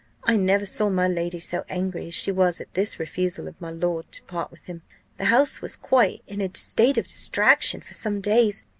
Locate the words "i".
0.23-0.35